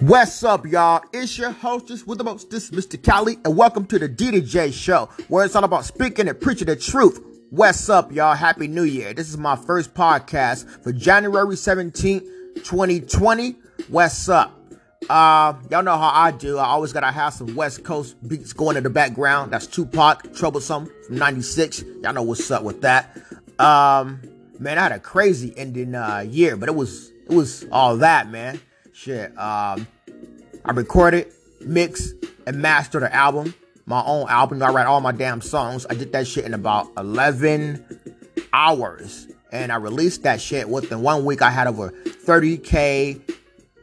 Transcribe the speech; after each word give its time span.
What's 0.00 0.42
up, 0.44 0.64
y'all? 0.64 1.02
It's 1.12 1.36
your 1.36 1.50
hostess 1.50 2.06
with 2.06 2.16
the 2.16 2.24
most, 2.24 2.48
this 2.48 2.72
Mista 2.72 2.96
Cali, 2.96 3.36
and 3.44 3.54
welcome 3.54 3.84
to 3.84 3.98
the 3.98 4.08
DDJ 4.08 4.72
Show, 4.72 5.10
where 5.28 5.44
it's 5.44 5.54
all 5.54 5.64
about 5.64 5.84
speaking 5.84 6.26
and 6.26 6.40
preaching 6.40 6.68
the 6.68 6.76
truth. 6.76 7.22
What's 7.50 7.86
up, 7.90 8.10
y'all? 8.10 8.34
Happy 8.34 8.66
New 8.66 8.84
Year. 8.84 9.12
This 9.12 9.28
is 9.28 9.36
my 9.36 9.56
first 9.56 9.92
podcast 9.92 10.82
for 10.82 10.90
January 10.90 11.54
17th, 11.54 12.24
2020. 12.64 13.56
What's 13.88 14.30
up? 14.30 14.58
Uh, 15.10 15.52
y'all 15.70 15.82
know 15.82 15.98
how 15.98 16.12
I 16.14 16.30
do. 16.30 16.56
I 16.56 16.64
always 16.64 16.94
gotta 16.94 17.12
have 17.12 17.34
some 17.34 17.54
West 17.54 17.84
Coast 17.84 18.16
beats 18.26 18.54
going 18.54 18.78
in 18.78 18.84
the 18.84 18.90
background. 18.90 19.52
That's 19.52 19.66
Tupac, 19.66 20.32
Troublesome 20.34 20.90
from 21.08 21.18
96. 21.18 21.84
Y'all 22.02 22.14
know 22.14 22.22
what's 22.22 22.50
up 22.50 22.62
with 22.62 22.80
that. 22.80 23.18
Um, 23.58 24.22
man, 24.58 24.78
I 24.78 24.84
had 24.84 24.92
a 24.92 24.98
crazy 24.98 25.52
ending 25.58 25.94
uh, 25.94 26.24
year, 26.26 26.56
but 26.56 26.70
it 26.70 26.74
was 26.74 27.12
it 27.28 27.34
was 27.34 27.66
all 27.70 27.98
that, 27.98 28.30
man. 28.30 28.60
Shit. 28.92 29.36
Um, 29.38 29.86
I 30.64 30.72
recorded, 30.72 31.32
mixed, 31.60 32.14
and 32.46 32.56
mastered 32.60 33.02
an 33.02 33.12
album, 33.12 33.54
my 33.86 34.02
own 34.04 34.28
album. 34.28 34.62
I 34.62 34.70
write 34.70 34.86
all 34.86 35.00
my 35.00 35.12
damn 35.12 35.40
songs. 35.40 35.86
I 35.88 35.94
did 35.94 36.12
that 36.12 36.26
shit 36.26 36.44
in 36.44 36.54
about 36.54 36.88
11 36.96 38.16
hours, 38.52 39.28
and 39.52 39.72
I 39.72 39.76
released 39.76 40.22
that 40.24 40.40
shit 40.40 40.68
within 40.68 41.02
one 41.02 41.24
week. 41.24 41.42
I 41.42 41.50
had 41.50 41.66
over 41.66 41.90
30k 41.90 43.20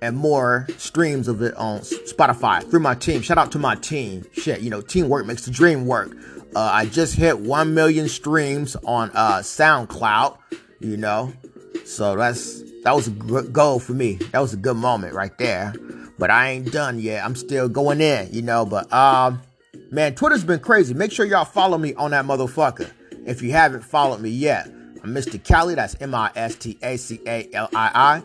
and 0.01 0.15
more 0.15 0.67
streams 0.77 1.27
of 1.27 1.41
it 1.41 1.55
on 1.55 1.79
Spotify 1.79 2.67
through 2.69 2.81
my 2.81 2.95
team. 2.95 3.21
Shout 3.21 3.37
out 3.37 3.51
to 3.53 3.59
my 3.59 3.75
team. 3.75 4.25
Shit, 4.33 4.61
you 4.61 4.69
know, 4.69 4.81
teamwork 4.81 5.25
makes 5.25 5.45
the 5.45 5.51
dream 5.51 5.85
work. 5.85 6.15
Uh, 6.55 6.59
I 6.59 6.85
just 6.85 7.15
hit 7.15 7.39
1 7.39 7.73
million 7.73 8.07
streams 8.07 8.75
on 8.85 9.11
uh, 9.13 9.39
SoundCloud, 9.39 10.37
you 10.79 10.97
know. 10.97 11.33
So 11.85 12.15
that's 12.15 12.61
that 12.83 12.95
was 12.95 13.07
a 13.07 13.11
good 13.11 13.51
goal 13.53 13.79
for 13.79 13.93
me. 13.93 14.13
That 14.31 14.39
was 14.39 14.53
a 14.53 14.57
good 14.57 14.77
moment 14.77 15.13
right 15.13 15.35
there. 15.37 15.73
But 16.17 16.31
I 16.31 16.49
ain't 16.49 16.71
done 16.71 16.99
yet. 16.99 17.23
I'm 17.23 17.35
still 17.35 17.69
going 17.69 18.01
in, 18.01 18.29
you 18.31 18.41
know. 18.41 18.65
But 18.65 18.91
um, 18.91 19.41
man, 19.91 20.15
Twitter's 20.15 20.43
been 20.43 20.59
crazy. 20.59 20.93
Make 20.93 21.11
sure 21.11 21.25
y'all 21.25 21.45
follow 21.45 21.77
me 21.77 21.93
on 21.95 22.11
that 22.11 22.25
motherfucker. 22.25 22.89
If 23.25 23.41
you 23.41 23.51
haven't 23.51 23.83
followed 23.83 24.21
me 24.21 24.29
yet, 24.29 24.67
I'm 25.03 25.13
Mista 25.13 25.37
Cali. 25.37 25.75
That's 25.75 25.95
M 26.01 26.15
I 26.15 26.31
S 26.35 26.55
T 26.55 26.77
A 26.81 26.97
C 26.97 27.19
A 27.27 27.49
L 27.53 27.69
I 27.75 27.91
I. 27.93 28.23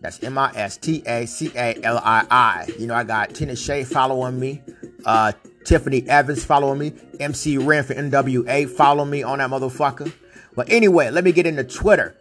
That's 0.00 0.22
M 0.22 0.38
I 0.38 0.52
S 0.54 0.76
T 0.76 1.02
A 1.06 1.26
C 1.26 1.50
A 1.54 1.74
L 1.82 1.98
I 1.98 2.26
I. 2.30 2.68
You 2.78 2.86
know, 2.86 2.94
I 2.94 3.04
got 3.04 3.34
Tina 3.34 3.56
Shay 3.56 3.84
following 3.84 4.38
me. 4.38 4.62
Uh, 5.04 5.32
Tiffany 5.64 6.06
Evans 6.08 6.44
following 6.44 6.78
me. 6.78 6.92
MC 7.20 7.58
Ren 7.58 7.84
for 7.84 7.94
NWA 7.94 8.68
follow 8.68 9.04
me 9.04 9.22
on 9.22 9.38
that 9.38 9.50
motherfucker. 9.50 10.12
But 10.54 10.70
anyway, 10.70 11.10
let 11.10 11.24
me 11.24 11.32
get 11.32 11.46
into 11.46 11.64
Twitter. 11.64 12.14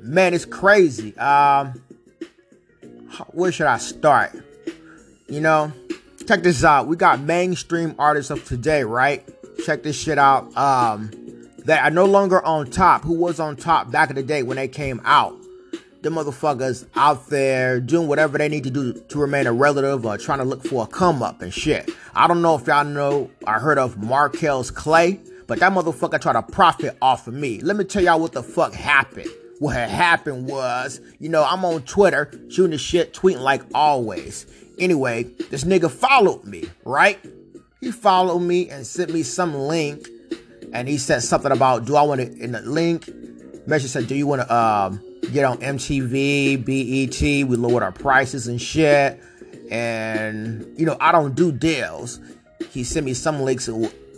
Man, 0.00 0.34
it's 0.34 0.44
crazy. 0.44 1.16
Um, 1.18 1.82
where 3.32 3.52
should 3.52 3.66
I 3.66 3.78
start? 3.78 4.32
You 5.28 5.40
know, 5.40 5.72
check 6.26 6.42
this 6.42 6.64
out. 6.64 6.86
We 6.86 6.96
got 6.96 7.20
mainstream 7.20 7.94
artists 7.98 8.30
of 8.30 8.44
today, 8.44 8.84
right? 8.84 9.28
Check 9.64 9.82
this 9.82 10.00
shit 10.00 10.18
out. 10.18 10.56
Um, 10.56 11.10
that 11.64 11.84
are 11.84 11.90
no 11.90 12.06
longer 12.06 12.42
on 12.44 12.70
top. 12.70 13.02
Who 13.02 13.14
was 13.14 13.38
on 13.38 13.56
top 13.56 13.90
back 13.90 14.08
in 14.08 14.16
the 14.16 14.22
day 14.22 14.42
when 14.42 14.56
they 14.56 14.68
came 14.68 15.00
out? 15.04 15.36
The 16.00 16.10
motherfuckers 16.10 16.86
out 16.94 17.26
there 17.28 17.80
doing 17.80 18.08
whatever 18.08 18.38
they 18.38 18.48
need 18.48 18.64
to 18.64 18.70
do 18.70 18.92
to 18.92 19.18
remain 19.18 19.46
a 19.46 19.52
relative 19.52 20.06
or 20.06 20.16
trying 20.16 20.38
to 20.38 20.44
look 20.44 20.64
for 20.64 20.84
a 20.84 20.86
come 20.86 21.22
up 21.22 21.42
and 21.42 21.52
shit. 21.52 21.90
I 22.14 22.26
don't 22.28 22.40
know 22.40 22.54
if 22.54 22.66
y'all 22.66 22.84
know 22.84 23.30
I 23.46 23.58
heard 23.58 23.78
of 23.78 23.98
Markells 23.98 24.70
Clay, 24.70 25.20
but 25.46 25.58
that 25.60 25.72
motherfucker 25.72 26.20
tried 26.20 26.34
to 26.34 26.42
profit 26.42 26.96
off 27.02 27.26
of 27.26 27.34
me. 27.34 27.60
Let 27.60 27.76
me 27.76 27.84
tell 27.84 28.02
y'all 28.02 28.20
what 28.20 28.32
the 28.32 28.42
fuck 28.42 28.72
happened. 28.72 29.28
What 29.58 29.74
had 29.74 29.90
happened 29.90 30.46
was, 30.46 31.00
you 31.18 31.28
know, 31.28 31.44
I'm 31.44 31.64
on 31.64 31.82
Twitter 31.82 32.30
shooting 32.48 32.70
the 32.70 32.78
shit, 32.78 33.12
tweeting 33.12 33.40
like 33.40 33.62
always. 33.74 34.46
Anyway, 34.78 35.24
this 35.50 35.64
nigga 35.64 35.90
followed 35.90 36.44
me, 36.44 36.64
right? 36.84 37.18
He 37.80 37.90
followed 37.90 38.40
me 38.40 38.70
and 38.70 38.86
sent 38.86 39.12
me 39.12 39.22
some 39.22 39.54
link, 39.54 40.06
and 40.72 40.88
he 40.88 40.98
said 40.98 41.22
something 41.22 41.50
about, 41.50 41.86
do 41.86 41.96
I 41.96 42.02
want 42.02 42.20
to, 42.20 42.32
in 42.32 42.52
the 42.52 42.60
link, 42.60 43.08
message 43.66 43.90
said, 43.90 44.06
do 44.06 44.14
you 44.14 44.26
want 44.26 44.42
to, 44.42 44.54
um, 44.54 45.00
get 45.32 45.44
on 45.44 45.58
MTV, 45.58 46.64
BET, 46.64 47.48
we 47.48 47.56
lowered 47.56 47.82
our 47.82 47.92
prices 47.92 48.48
and 48.48 48.60
shit. 48.60 49.20
And, 49.70 50.66
you 50.78 50.86
know, 50.86 50.96
I 51.00 51.12
don't 51.12 51.34
do 51.34 51.52
deals. 51.52 52.20
He 52.70 52.84
sent 52.84 53.04
me 53.04 53.14
some 53.14 53.40
links, 53.40 53.68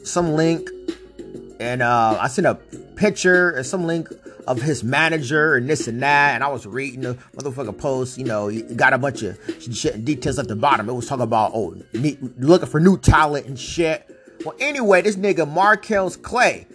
some 0.04 0.32
link, 0.32 0.68
and 1.58 1.82
uh, 1.82 2.18
I 2.20 2.28
sent 2.28 2.46
a 2.46 2.54
picture 2.96 3.50
and 3.50 3.66
some 3.66 3.84
link 3.84 4.08
of 4.46 4.60
his 4.62 4.82
manager 4.84 5.56
and 5.56 5.68
this 5.68 5.88
and 5.88 6.02
that. 6.02 6.34
And 6.34 6.44
I 6.44 6.48
was 6.48 6.66
reading 6.66 7.02
the 7.02 7.14
motherfucker 7.36 7.76
post, 7.76 8.18
you 8.18 8.24
know, 8.24 8.48
he 8.48 8.62
got 8.62 8.92
a 8.92 8.98
bunch 8.98 9.22
of 9.22 9.38
shit 9.72 10.04
details 10.04 10.38
at 10.38 10.48
the 10.48 10.56
bottom. 10.56 10.88
It 10.88 10.92
was 10.92 11.06
talking 11.06 11.22
about, 11.22 11.52
oh, 11.54 11.76
looking 11.92 12.68
for 12.68 12.80
new 12.80 12.98
talent 12.98 13.46
and 13.46 13.58
shit. 13.58 14.06
Well, 14.44 14.54
anyway, 14.58 15.02
this 15.02 15.16
nigga 15.16 15.46
Markells 15.46 16.16
Clay, 16.16 16.66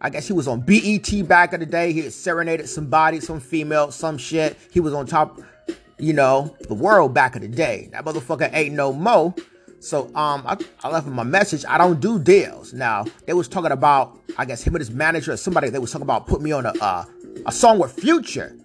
I 0.00 0.10
guess 0.10 0.26
he 0.26 0.32
was 0.32 0.46
on 0.46 0.60
BET 0.60 1.26
back 1.26 1.52
in 1.52 1.60
the 1.60 1.66
day. 1.66 1.92
He 1.92 2.00
had 2.00 2.12
serenaded 2.12 2.68
somebody, 2.68 3.20
some 3.20 3.40
female, 3.40 3.90
some 3.90 4.18
shit. 4.18 4.56
He 4.70 4.80
was 4.80 4.92
on 4.92 5.06
top, 5.06 5.40
you 5.98 6.12
know, 6.12 6.54
the 6.68 6.74
world 6.74 7.14
back 7.14 7.34
in 7.34 7.42
the 7.42 7.48
day. 7.48 7.88
That 7.92 8.04
motherfucker 8.04 8.50
ain't 8.52 8.74
no 8.74 8.92
mo. 8.92 9.34
So 9.80 10.06
um, 10.14 10.42
I, 10.46 10.56
I 10.82 10.88
left 10.88 11.06
him 11.06 11.18
a 11.18 11.24
message. 11.24 11.64
I 11.68 11.78
don't 11.78 12.00
do 12.00 12.18
deals. 12.18 12.72
Now 12.72 13.04
they 13.26 13.32
was 13.32 13.48
talking 13.48 13.72
about, 13.72 14.18
I 14.36 14.44
guess 14.44 14.62
him 14.62 14.74
and 14.74 14.80
his 14.80 14.90
manager 14.90 15.32
or 15.32 15.36
somebody. 15.36 15.70
They 15.70 15.78
was 15.78 15.92
talking 15.92 16.02
about 16.02 16.26
put 16.26 16.40
me 16.40 16.52
on 16.52 16.66
a 16.66 16.72
uh, 16.80 17.04
a 17.46 17.52
song 17.52 17.78
with 17.78 17.92
Future. 17.92 18.56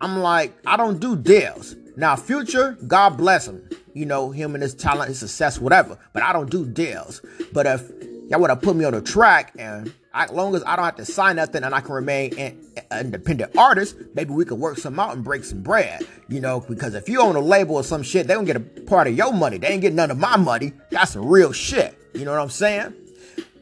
I'm 0.00 0.18
like, 0.20 0.56
I 0.66 0.76
don't 0.76 1.00
do 1.00 1.16
deals. 1.16 1.76
Now 1.96 2.16
Future, 2.16 2.76
God 2.86 3.16
bless 3.16 3.46
him. 3.46 3.68
You 3.94 4.06
know 4.06 4.30
him 4.30 4.54
and 4.54 4.62
his 4.62 4.74
talent, 4.74 5.08
his 5.08 5.18
success, 5.18 5.58
whatever. 5.58 5.98
But 6.12 6.22
I 6.22 6.32
don't 6.32 6.50
do 6.50 6.64
deals. 6.64 7.20
But 7.52 7.66
if 7.66 7.90
y'all 8.30 8.40
would 8.40 8.48
have 8.48 8.62
put 8.62 8.76
me 8.76 8.84
on 8.84 8.94
a 8.94 9.02
track 9.02 9.52
and 9.58 9.92
as 10.14 10.30
long 10.30 10.54
as 10.54 10.62
I 10.64 10.76
don't 10.76 10.84
have 10.84 10.96
to 10.96 11.04
sign 11.04 11.36
nothing 11.36 11.62
and 11.62 11.74
I 11.74 11.80
can 11.80 11.92
remain 11.92 12.36
an 12.38 12.58
independent 12.90 13.56
artist, 13.56 13.96
maybe 14.14 14.30
we 14.32 14.44
could 14.44 14.58
work 14.58 14.78
some 14.78 14.98
out 14.98 15.14
and 15.14 15.22
break 15.22 15.44
some 15.44 15.62
bread. 15.62 16.02
You 16.28 16.40
know, 16.40 16.60
because 16.60 16.94
if 16.94 17.08
you 17.08 17.20
own 17.20 17.36
a 17.36 17.40
label 17.40 17.76
or 17.76 17.84
some 17.84 18.02
shit, 18.02 18.26
they 18.26 18.34
don't 18.34 18.44
get 18.44 18.56
a 18.56 18.60
part 18.60 19.06
of 19.06 19.16
your 19.16 19.32
money. 19.32 19.58
They 19.58 19.68
ain't 19.68 19.82
getting 19.82 19.96
none 19.96 20.10
of 20.10 20.18
my 20.18 20.36
money. 20.36 20.72
That's 20.90 21.12
some 21.12 21.26
real 21.26 21.52
shit. 21.52 21.96
You 22.14 22.24
know 22.24 22.32
what 22.32 22.40
I'm 22.40 22.50
saying? 22.50 22.94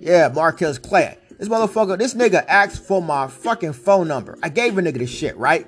Yeah, 0.00 0.28
Markells 0.28 0.78
Clay. 0.78 1.18
This 1.38 1.48
motherfucker, 1.48 1.98
this 1.98 2.14
nigga 2.14 2.44
asked 2.46 2.82
for 2.84 3.02
my 3.02 3.26
fucking 3.26 3.74
phone 3.74 4.08
number. 4.08 4.38
I 4.42 4.48
gave 4.48 4.78
a 4.78 4.82
nigga 4.82 4.98
the 4.98 5.06
shit, 5.06 5.36
right? 5.36 5.66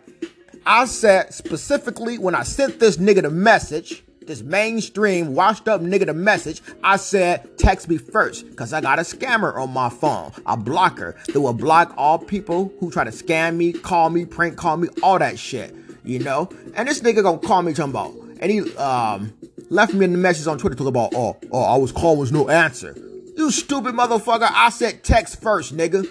I 0.66 0.84
said 0.86 1.32
specifically 1.32 2.18
when 2.18 2.34
I 2.34 2.42
sent 2.42 2.80
this 2.80 2.96
nigga 2.96 3.22
the 3.22 3.30
message, 3.30 4.02
this 4.26 4.42
mainstream 4.42 5.34
washed 5.34 5.68
up 5.68 5.80
nigga 5.80 6.06
the 6.06 6.14
message, 6.14 6.62
I 6.84 6.96
said, 6.96 7.58
text 7.58 7.88
me 7.88 7.98
first, 7.98 8.56
cause 8.56 8.72
I 8.72 8.80
got 8.80 8.98
a 8.98 9.02
scammer 9.02 9.56
on 9.56 9.70
my 9.72 9.88
phone, 9.88 10.32
a 10.46 10.56
blocker 10.56 11.16
that 11.28 11.40
will 11.40 11.52
block 11.52 11.94
all 11.96 12.18
people 12.18 12.72
who 12.80 12.90
try 12.90 13.04
to 13.04 13.10
scam 13.10 13.56
me, 13.56 13.72
call 13.72 14.10
me, 14.10 14.24
prank 14.24 14.56
call 14.56 14.76
me, 14.76 14.88
all 15.02 15.18
that 15.18 15.38
shit, 15.38 15.74
you 16.04 16.18
know? 16.18 16.48
And 16.74 16.88
this 16.88 17.00
nigga 17.00 17.22
gonna 17.22 17.38
call 17.38 17.62
me 17.62 17.72
Jumbo. 17.72 18.14
and 18.40 18.50
he 18.50 18.74
um 18.76 19.32
left 19.70 19.94
me 19.94 20.04
in 20.04 20.12
the 20.12 20.18
message 20.18 20.46
on 20.46 20.58
Twitter 20.58 20.74
talking 20.74 20.88
about, 20.88 21.14
oh, 21.14 21.36
oh, 21.52 21.62
I 21.62 21.76
was 21.76 21.92
calling 21.92 22.18
was 22.18 22.32
no 22.32 22.48
answer. 22.48 22.96
You 23.36 23.50
stupid 23.50 23.94
motherfucker, 23.94 24.50
I 24.52 24.70
said 24.70 25.02
text 25.04 25.40
first, 25.40 25.76
nigga. 25.76 26.10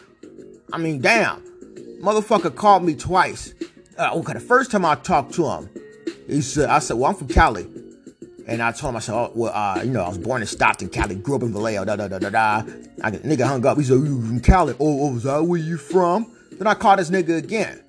I 0.72 0.78
mean, 0.78 1.02
damn. 1.02 1.44
Motherfucker 2.02 2.56
called 2.56 2.84
me 2.84 2.96
twice. 2.96 3.54
Uh, 3.98 4.12
okay, 4.16 4.34
the 4.34 4.40
first 4.40 4.72
time 4.72 4.86
I 4.86 4.96
talked 4.96 5.34
to 5.34 5.46
him, 5.46 5.70
he 6.28 6.42
said, 6.42 6.70
I 6.70 6.80
said, 6.80 6.98
well, 6.98 7.12
I'm 7.12 7.16
from 7.16 7.28
Cali. 7.28 7.68
And 8.50 8.64
I 8.64 8.72
told 8.72 8.94
him, 8.94 8.96
I 8.96 9.00
said, 9.00 9.14
oh, 9.14 9.32
well, 9.36 9.54
uh, 9.54 9.84
you 9.84 9.92
know, 9.92 10.02
I 10.02 10.10
was 10.10 10.18
born 10.18 10.42
in 10.42 10.48
Stockton, 10.48 10.90
Cali, 10.90 11.14
grew 11.14 11.36
up 11.36 11.44
in 11.44 11.54
Vallejo, 11.54 11.86
da 11.86 11.96
da 11.96 12.08
da 12.08 12.18
da 12.18 12.30
da. 12.32 12.64
I, 13.04 13.12
nigga 13.12 13.48
hung 13.48 13.64
up. 13.64 13.78
He 13.78 13.84
said, 13.84 13.94
you 13.94 14.26
from 14.26 14.40
Cali? 14.40 14.74
Oh, 14.80 15.08
oh, 15.08 15.16
is 15.16 15.24
that 15.24 15.44
where 15.44 15.60
you 15.60 15.78
from? 15.78 16.36
Then 16.54 16.66
I 16.66 16.74
called 16.74 16.98
this 16.98 17.12
nigga 17.12 17.38
again. 17.38 17.80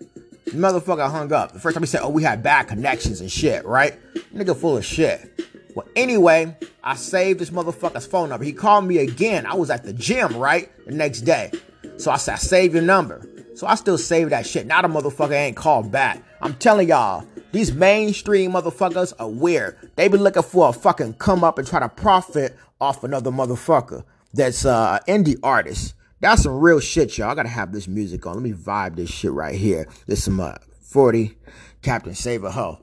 The 0.44 0.53
motherfucker 0.53 1.10
hung 1.10 1.32
up. 1.32 1.53
The 1.53 1.60
first 1.60 1.75
time 1.75 1.82
he 1.82 1.87
said, 1.87 2.03
oh, 2.03 2.10
we 2.10 2.22
had 2.22 2.43
bad 2.43 2.69
connections 2.69 3.22
and 3.22 3.32
shit, 3.32 3.65
right? 3.65 3.99
Nigga 4.34 4.54
full 4.54 4.76
of 4.76 4.84
shit. 4.84 5.40
Well, 5.75 5.87
anyway, 5.96 6.55
I 6.84 6.94
saved 6.96 7.40
this 7.40 7.49
motherfucker's 7.49 8.06
phone 8.06 8.29
number. 8.29 8.44
He 8.44 8.52
called 8.52 8.84
me 8.84 8.99
again. 8.99 9.46
I 9.46 9.55
was 9.55 9.70
at 9.70 9.84
the 9.84 9.94
gym, 9.94 10.37
right? 10.37 10.69
The 10.84 10.93
next 10.93 11.23
day. 11.23 11.52
So 11.96 12.11
I 12.11 12.19
said, 12.19 12.37
save 12.37 12.75
your 12.75 12.82
number. 12.82 13.26
So 13.55 13.67
I 13.67 13.76
still 13.76 13.96
save 13.96 14.29
that 14.31 14.46
shit. 14.46 14.67
Now 14.67 14.82
the 14.82 14.88
motherfucker 14.88 15.32
ain't 15.32 15.56
called 15.56 15.90
back. 15.90 16.23
I'm 16.43 16.55
telling 16.55 16.88
y'all, 16.88 17.25
these 17.52 17.73
mainstream 17.73 18.52
motherfuckers 18.52 19.12
are 19.19 19.29
weird. 19.29 19.76
They 19.97 20.08
be 20.08 20.19
looking 20.19 20.43
for 20.43 20.69
a 20.69 20.73
fucking 20.73 21.14
come 21.14 21.43
up 21.43 21.58
and 21.58 21.67
try 21.67 21.81
to 21.81 21.88
profit 21.88 22.56
off 22.81 23.05
another 23.05 23.31
motherfucker 23.31 24.05
that's 24.32 24.64
uh 24.64 24.99
indie 25.08 25.38
artist. 25.43 25.94
That's 26.20 26.43
some 26.43 26.61
real 26.61 26.81
shit, 26.81 27.17
y'all. 27.19 27.31
I 27.31 27.35
gotta 27.35 27.49
have 27.49 27.73
this 27.73 27.88
music 27.88 28.26
on. 28.26 28.35
Let 28.35 28.43
me 28.43 28.52
vibe 28.52 28.97
this 28.97 29.11
shit 29.11 29.32
right 29.32 29.55
here. 29.55 29.88
This 30.06 30.25
some 30.25 30.41
uh 30.41 30.55
40 30.82 31.37
Captain 31.82 32.14
Saver 32.14 32.50
Ho. 32.50 32.79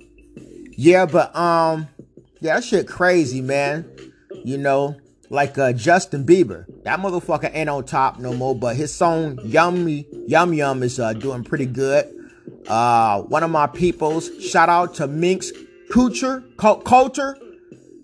Yeah, 0.71 1.05
but 1.05 1.35
um 1.35 1.87
yeah, 2.39 2.55
that 2.55 2.63
shit 2.63 2.87
crazy, 2.87 3.41
man. 3.41 3.89
You 4.43 4.57
know, 4.57 4.97
like 5.29 5.57
uh 5.57 5.73
Justin 5.73 6.25
Bieber. 6.25 6.65
That 6.83 6.99
motherfucker 6.99 7.51
ain't 7.53 7.69
on 7.69 7.85
top 7.85 8.19
no 8.19 8.33
more, 8.33 8.55
but 8.55 8.75
his 8.75 8.93
song 8.93 9.39
Yummy 9.43 10.07
Yum 10.27 10.53
Yum 10.53 10.83
is 10.83 10.99
uh 10.99 11.13
doing 11.13 11.43
pretty 11.43 11.65
good. 11.65 12.13
Uh, 12.67 13.21
one 13.23 13.43
of 13.43 13.49
my 13.51 13.67
peoples, 13.67 14.29
shout 14.43 14.69
out 14.69 14.95
to 14.95 15.07
Minx 15.07 15.51
Culture, 15.91 16.43
Coulter. 16.57 17.37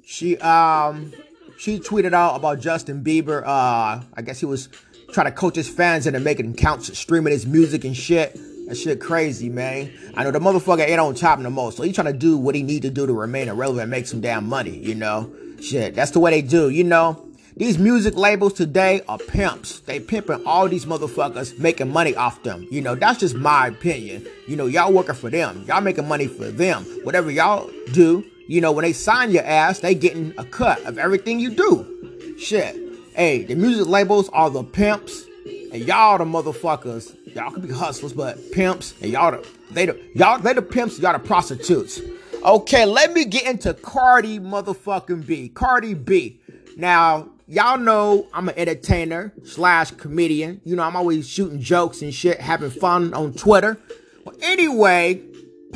she 0.06 0.38
um 0.38 1.12
she 1.58 1.80
tweeted 1.80 2.14
out 2.14 2.36
about 2.36 2.60
Justin 2.60 3.04
Bieber. 3.04 3.44
Uh, 3.44 4.02
I 4.14 4.22
guess 4.24 4.40
he 4.40 4.46
was 4.46 4.70
trying 5.12 5.28
to 5.28 5.32
coach 5.32 5.56
his 5.56 5.70
fans 5.70 6.08
into 6.08 6.20
making 6.20 6.56
counts, 6.56 6.98
streaming 6.98 7.32
his 7.32 7.46
music 7.46 7.86
and 7.86 7.96
shit. 7.96 8.38
That 8.68 8.76
shit 8.76 9.00
crazy, 9.00 9.50
man. 9.50 9.92
I 10.16 10.24
know 10.24 10.32
the 10.32 10.40
motherfucker 10.40 10.88
ain't 10.88 11.00
on 11.00 11.16
top 11.16 11.40
no 11.40 11.50
more, 11.50 11.72
so 11.72 11.84
he 11.84 11.92
trying 11.92 12.08
to 12.08 12.14
do 12.14 12.38
what 12.38 12.56
he 12.56 12.64
need 12.64 12.82
to 12.84 12.90
do 12.90 13.06
to 13.06 13.14
remain 13.14 13.50
irrelevant 13.50 13.84
and 13.84 13.92
make 13.92 14.08
some 14.08 14.22
damn 14.22 14.48
money, 14.48 14.78
you 14.78 14.96
know? 14.96 15.32
Shit, 15.62 15.96
that's 15.96 16.12
the 16.12 16.20
way 16.20 16.32
they 16.32 16.42
do, 16.42 16.70
you 16.70 16.84
know? 16.84 17.23
These 17.56 17.78
music 17.78 18.16
labels 18.16 18.54
today 18.54 19.02
are 19.08 19.20
pimps. 19.20 19.82
They 19.82 20.00
pimping 20.00 20.44
all 20.46 20.68
these 20.68 20.86
motherfuckers, 20.86 21.60
making 21.60 21.92
money 21.92 22.16
off 22.16 22.42
them. 22.42 22.68
You 22.72 22.82
know, 22.82 22.96
that's 22.96 23.20
just 23.20 23.36
my 23.36 23.68
opinion. 23.68 24.26
You 24.48 24.56
know, 24.56 24.66
y'all 24.66 24.92
working 24.92 25.14
for 25.14 25.30
them. 25.30 25.64
Y'all 25.68 25.82
making 25.82 26.08
money 26.08 26.26
for 26.26 26.50
them. 26.50 26.84
Whatever 27.04 27.30
y'all 27.30 27.70
do, 27.92 28.26
you 28.48 28.60
know, 28.60 28.72
when 28.72 28.84
they 28.84 28.94
sign 28.94 29.30
your 29.30 29.44
ass, 29.46 29.80
they 29.80 29.94
getting 29.94 30.34
a 30.40 30.46
cut 30.46 30.84
of 30.86 30.98
everything 30.98 31.40
you 31.40 31.52
do. 31.52 32.36
Shit. 32.40 32.76
Hey, 33.16 33.44
the 33.44 33.54
music 33.54 33.86
labels 33.86 34.30
are 34.30 34.50
the 34.50 34.64
pimps, 34.64 35.26
and 35.46 35.84
y'all 35.84 36.18
the 36.18 36.26
motherfuckers. 36.26 37.16
Y'all 37.36 37.52
could 37.52 37.68
be 37.68 37.72
hustlers, 37.72 38.14
but 38.14 38.40
pimps, 38.52 38.96
and 39.02 39.12
y'all 39.12 39.32
the 39.32 39.48
they 39.70 39.86
the 39.86 40.00
y'all 40.16 40.40
they 40.40 40.54
the 40.54 40.64
pimps, 40.64 40.98
y'all 40.98 41.14
the 41.14 41.20
prostitutes. 41.20 42.02
Okay, 42.44 42.86
let 42.86 43.14
me 43.14 43.26
get 43.26 43.46
into 43.46 43.76
Cardi 43.76 44.40
motherfucking 44.40 45.28
B. 45.28 45.50
Cardi 45.50 45.94
B. 45.94 46.40
Now, 46.76 47.30
y'all 47.54 47.78
know 47.78 48.28
I'm 48.34 48.50
an 48.50 48.56
entertainer 48.58 49.32
slash 49.44 49.92
comedian. 49.92 50.62
You 50.64 50.76
know, 50.76 50.84
I'm 50.84 50.96
always 50.96 51.30
shooting 51.30 51.62
jokes 51.62 52.02
and 52.02 52.14
shit, 52.14 52.40
having 52.40 52.72
fun 52.72 53.14
on 53.14 53.34
Twitter. 53.34 53.78
Well, 54.26 54.36
anyway, 54.42 55.22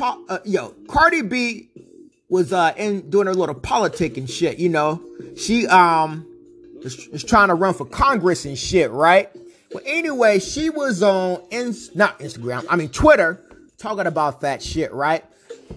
uh, 0.00 0.38
yo, 0.44 0.74
Cardi 0.88 1.22
B 1.22 1.68
was 2.28 2.52
uh 2.52 2.74
in 2.76 3.08
doing 3.08 3.26
her 3.26 3.34
little 3.34 3.54
politic 3.54 4.16
and 4.16 4.28
shit. 4.28 4.58
You 4.58 4.68
know, 4.68 5.02
she 5.36 5.66
um 5.68 6.26
is, 6.82 7.06
is 7.08 7.24
trying 7.24 7.48
to 7.48 7.54
run 7.54 7.74
for 7.74 7.86
Congress 7.86 8.44
and 8.44 8.58
shit, 8.58 8.90
right? 8.90 9.30
Well, 9.72 9.82
anyway, 9.86 10.40
she 10.40 10.70
was 10.70 11.02
on 11.02 11.42
in 11.50 11.74
not 11.94 12.18
Instagram, 12.18 12.66
I 12.68 12.76
mean 12.76 12.88
Twitter, 12.88 13.40
talking 13.78 14.06
about 14.06 14.40
that 14.40 14.62
shit, 14.62 14.92
right? 14.92 15.24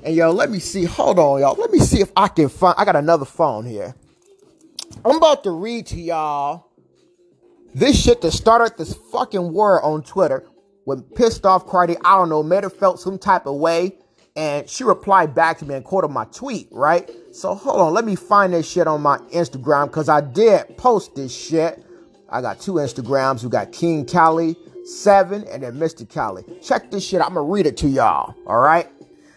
And 0.03 0.15
yo, 0.15 0.31
let 0.31 0.49
me 0.49 0.59
see. 0.59 0.85
Hold 0.85 1.19
on, 1.19 1.41
y'all. 1.41 1.55
Let 1.55 1.71
me 1.71 1.79
see 1.79 2.01
if 2.01 2.11
I 2.15 2.27
can 2.27 2.49
find. 2.49 2.75
I 2.77 2.85
got 2.85 2.95
another 2.95 3.25
phone 3.25 3.65
here. 3.65 3.93
I'm 5.03 5.17
about 5.17 5.43
to 5.43 5.51
read 5.51 5.87
to 5.87 5.99
y'all 5.99 6.67
this 7.73 8.01
shit 8.01 8.21
that 8.21 8.31
started 8.31 8.77
this 8.77 8.93
fucking 9.11 9.53
war 9.53 9.81
on 9.83 10.03
Twitter. 10.03 10.45
When 10.85 11.01
pissed 11.01 11.45
off 11.45 11.67
Cardi, 11.67 11.95
I 12.03 12.17
don't 12.17 12.29
know, 12.29 12.43
made 12.43 12.63
her 12.63 12.69
felt 12.69 12.99
some 12.99 13.17
type 13.17 13.45
of 13.45 13.55
way. 13.55 13.95
And 14.35 14.69
she 14.69 14.83
replied 14.83 15.35
back 15.35 15.57
to 15.59 15.65
me 15.65 15.75
and 15.75 15.83
quoted 15.83 16.07
my 16.09 16.25
tweet, 16.25 16.67
right? 16.71 17.09
So 17.33 17.53
hold 17.53 17.81
on, 17.81 17.93
let 17.93 18.05
me 18.05 18.15
find 18.15 18.53
this 18.53 18.69
shit 18.69 18.87
on 18.87 19.01
my 19.01 19.17
Instagram 19.33 19.87
because 19.87 20.07
I 20.07 20.21
did 20.21 20.77
post 20.77 21.15
this 21.15 21.35
shit. 21.35 21.83
I 22.29 22.41
got 22.41 22.59
two 22.59 22.73
Instagrams. 22.73 23.43
We 23.43 23.49
got 23.49 23.71
King 23.71 24.05
Cali 24.05 24.55
7 24.85 25.43
and 25.45 25.63
then 25.63 25.77
Mista 25.77 26.05
Cali. 26.05 26.43
Check 26.61 26.91
this 26.91 27.05
shit. 27.05 27.21
I'm 27.21 27.33
gonna 27.33 27.43
read 27.43 27.65
it 27.65 27.75
to 27.77 27.87
y'all. 27.87 28.35
All 28.47 28.59
right. 28.59 28.87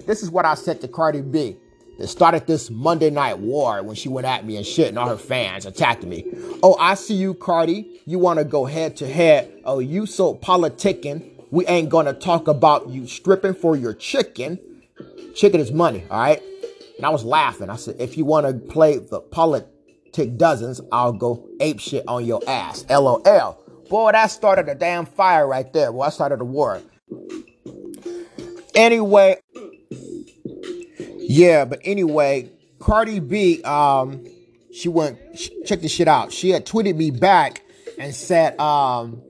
This 0.06 0.22
is 0.22 0.30
what 0.30 0.44
I 0.44 0.54
said 0.54 0.80
to 0.82 0.88
Cardi 0.88 1.22
B 1.22 1.56
that 1.98 2.08
started 2.08 2.46
this 2.46 2.70
Monday 2.70 3.10
night 3.10 3.38
war 3.38 3.82
when 3.82 3.96
she 3.96 4.08
went 4.08 4.26
at 4.26 4.44
me 4.44 4.56
and 4.56 4.66
shit, 4.66 4.88
and 4.88 4.98
all 4.98 5.08
her 5.08 5.16
fans 5.16 5.66
attacked 5.66 6.04
me. 6.04 6.26
Oh, 6.62 6.76
I 6.78 6.94
see 6.94 7.14
you, 7.14 7.34
Cardi. 7.34 8.00
You 8.06 8.18
want 8.18 8.38
to 8.38 8.44
go 8.44 8.64
head 8.64 8.96
to 8.98 9.06
head. 9.06 9.52
Oh, 9.64 9.78
you 9.78 10.06
so 10.06 10.34
politicking. 10.34 11.30
We 11.50 11.66
ain't 11.66 11.88
gonna 11.88 12.12
talk 12.12 12.48
about 12.48 12.88
you 12.88 13.06
stripping 13.06 13.54
for 13.54 13.76
your 13.76 13.94
chicken. 13.94 14.58
Chicken 15.34 15.60
is 15.60 15.72
money, 15.72 16.04
all 16.10 16.20
right? 16.20 16.42
And 16.96 17.06
I 17.06 17.10
was 17.10 17.24
laughing. 17.24 17.70
I 17.70 17.76
said, 17.76 17.96
if 17.98 18.16
you 18.16 18.24
want 18.24 18.46
to 18.46 18.54
play 18.54 18.98
the 18.98 19.20
politic 19.20 20.36
dozens, 20.36 20.80
I'll 20.92 21.12
go 21.12 21.48
ape 21.60 21.80
shit 21.80 22.04
on 22.08 22.24
your 22.24 22.40
ass. 22.46 22.84
LOL. 22.88 23.60
Boy, 23.88 24.12
that 24.12 24.28
started 24.28 24.68
a 24.68 24.74
damn 24.74 25.06
fire 25.06 25.46
right 25.46 25.72
there. 25.72 25.92
Boy, 25.92 26.02
I 26.02 26.10
started 26.10 26.40
a 26.40 26.44
war. 26.44 26.80
Anyway, 28.74 29.40
yeah, 31.28 31.64
but 31.64 31.80
anyway, 31.84 32.50
Cardi 32.78 33.20
B, 33.20 33.62
um, 33.62 34.24
she 34.72 34.88
went 34.88 35.18
check 35.64 35.80
this 35.80 35.92
shit 35.92 36.08
out. 36.08 36.32
She 36.32 36.50
had 36.50 36.66
tweeted 36.66 36.96
me 36.96 37.10
back 37.10 37.62
and 37.98 38.14
said, 38.14 38.58
um, 38.58 39.22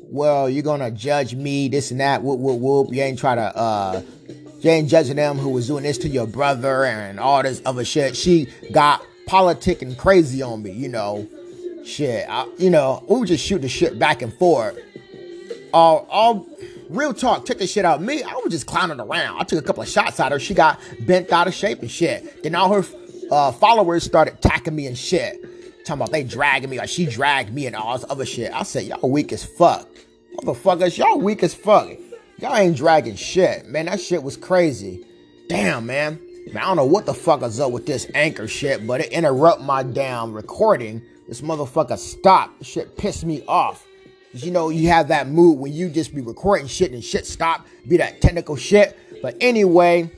well, 0.00 0.48
you're 0.48 0.62
gonna 0.62 0.90
judge 0.90 1.34
me, 1.34 1.68
this 1.68 1.90
and 1.90 2.00
that, 2.00 2.22
whoop 2.22 2.38
whoop 2.38 2.60
whoop. 2.60 2.94
You 2.94 3.02
ain't 3.02 3.18
try 3.18 3.34
to 3.34 3.56
uh 3.56 4.02
you 4.60 4.70
ain't 4.70 4.88
judging 4.88 5.16
them 5.16 5.38
who 5.38 5.48
was 5.48 5.66
doing 5.66 5.82
this 5.82 5.98
to 5.98 6.08
your 6.08 6.26
brother 6.26 6.84
and 6.84 7.18
all 7.18 7.42
this 7.42 7.60
other 7.64 7.84
shit. 7.84 8.16
She 8.16 8.46
got 8.70 9.04
politicking 9.26 9.98
crazy 9.98 10.40
on 10.40 10.62
me, 10.62 10.70
you 10.70 10.88
know. 10.88 11.28
Shit, 11.84 12.26
I, 12.28 12.48
you 12.58 12.70
know, 12.70 13.04
we 13.08 13.18
would 13.18 13.28
just 13.28 13.44
shoot 13.44 13.60
the 13.60 13.68
shit 13.68 13.98
back 13.98 14.22
and 14.22 14.32
forth. 14.34 14.78
All, 15.74 16.06
all 16.08 16.46
real 16.92 17.14
talk, 17.14 17.46
check 17.46 17.58
this 17.58 17.72
shit 17.72 17.84
out. 17.84 18.02
Me, 18.02 18.22
I 18.22 18.34
was 18.34 18.50
just 18.50 18.66
clowning 18.66 19.00
around. 19.00 19.40
I 19.40 19.44
took 19.44 19.58
a 19.58 19.62
couple 19.62 19.82
of 19.82 19.88
shots 19.88 20.20
at 20.20 20.32
her. 20.32 20.38
She 20.38 20.54
got 20.54 20.78
bent 21.00 21.32
out 21.32 21.46
of 21.46 21.54
shape 21.54 21.80
and 21.80 21.90
shit. 21.90 22.42
Then 22.42 22.54
all 22.54 22.72
her 22.72 22.88
uh, 23.30 23.52
followers 23.52 24.04
started 24.04 24.34
attacking 24.34 24.74
me 24.74 24.86
and 24.86 24.96
shit. 24.96 25.40
Talking 25.84 26.02
about 26.02 26.12
they 26.12 26.22
dragging 26.22 26.70
me, 26.70 26.78
like 26.78 26.88
she 26.88 27.06
dragged 27.06 27.52
me 27.52 27.66
and 27.66 27.74
all 27.74 27.98
this 27.98 28.08
other 28.08 28.24
shit. 28.24 28.52
I 28.52 28.62
said, 28.62 28.84
y'all 28.84 29.10
weak 29.10 29.32
as 29.32 29.44
fuck. 29.44 29.88
Motherfuckers, 30.36 30.96
y'all 30.96 31.20
weak 31.20 31.42
as 31.42 31.54
fuck. 31.54 31.90
Y'all 32.38 32.56
ain't 32.56 32.76
dragging 32.76 33.16
shit. 33.16 33.66
Man, 33.66 33.86
that 33.86 34.00
shit 34.00 34.22
was 34.22 34.36
crazy. 34.36 35.04
Damn, 35.48 35.86
man. 35.86 36.20
Man, 36.46 36.56
I 36.56 36.66
don't 36.66 36.76
know 36.76 36.84
what 36.84 37.06
the 37.06 37.14
fuck 37.14 37.42
is 37.42 37.60
up 37.60 37.72
with 37.72 37.86
this 37.86 38.06
anchor 38.14 38.48
shit, 38.48 38.86
but 38.86 39.00
it 39.00 39.12
interrupt 39.12 39.60
my 39.60 39.82
damn 39.82 40.32
recording. 40.32 41.02
This 41.28 41.40
motherfucker 41.40 41.98
stopped. 41.98 42.64
Shit 42.64 42.96
pissed 42.96 43.24
me 43.24 43.44
off. 43.46 43.86
You 44.34 44.50
know, 44.50 44.70
you 44.70 44.88
have 44.88 45.08
that 45.08 45.28
mood 45.28 45.58
when 45.58 45.72
you 45.72 45.90
just 45.90 46.14
be 46.14 46.22
recording 46.22 46.66
shit 46.66 46.92
and 46.92 47.04
shit 47.04 47.26
stop, 47.26 47.66
be 47.86 47.98
that 47.98 48.20
technical 48.20 48.56
shit. 48.56 48.98
But 49.20 49.36
anyway, 49.40 50.10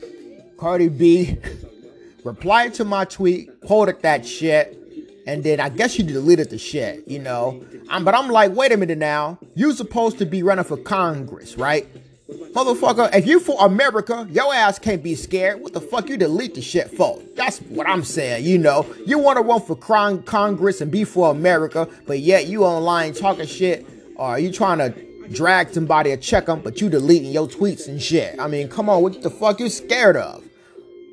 Cardi 0.56 0.88
B 0.88 1.36
replied 2.24 2.74
to 2.74 2.84
my 2.84 3.04
tweet, 3.04 3.60
quoted 3.60 4.02
that 4.02 4.24
shit, 4.24 4.78
and 5.26 5.42
then 5.42 5.58
I 5.58 5.68
guess 5.68 5.92
she 5.92 6.02
deleted 6.02 6.50
the 6.50 6.58
shit, 6.58 7.08
you 7.08 7.18
know. 7.18 7.64
But 8.02 8.14
I'm 8.14 8.28
like, 8.28 8.52
wait 8.52 8.72
a 8.72 8.76
minute 8.76 8.98
now. 8.98 9.38
You 9.54 9.72
supposed 9.72 10.18
to 10.18 10.26
be 10.26 10.42
running 10.42 10.64
for 10.64 10.76
Congress, 10.76 11.56
right? 11.56 11.86
Motherfucker, 12.28 13.14
if 13.14 13.26
you 13.26 13.40
for 13.40 13.56
America, 13.66 14.26
your 14.30 14.54
ass 14.54 14.78
can't 14.78 15.02
be 15.02 15.14
scared. 15.14 15.60
What 15.60 15.72
the 15.72 15.80
fuck 15.80 16.08
you 16.08 16.16
delete 16.16 16.54
the 16.54 16.62
shit 16.62 16.90
for? 16.90 17.20
That's 17.34 17.58
what 17.58 17.88
I'm 17.88 18.04
saying, 18.04 18.44
you 18.44 18.58
know. 18.58 18.86
You 19.06 19.18
want 19.18 19.36
to 19.38 19.42
run 19.42 19.60
for 19.60 19.76
Congress 19.76 20.80
and 20.80 20.90
be 20.90 21.04
for 21.04 21.30
America, 21.30 21.88
but 22.06 22.20
yet 22.20 22.46
you 22.46 22.64
online 22.64 23.12
talking 23.12 23.46
shit, 23.46 23.86
or 24.16 24.38
you 24.38 24.52
trying 24.52 24.78
to 24.78 24.90
drag 25.28 25.70
somebody 25.72 26.12
or 26.12 26.16
check 26.16 26.46
them, 26.46 26.60
but 26.60 26.80
you 26.80 26.88
deleting 26.88 27.32
your 27.32 27.48
tweets 27.48 27.88
and 27.88 28.00
shit? 28.00 28.38
I 28.38 28.46
mean, 28.48 28.68
come 28.68 28.88
on, 28.88 29.02
what 29.02 29.22
the 29.22 29.30
fuck 29.30 29.60
you 29.60 29.68
scared 29.68 30.16
of? 30.16 30.44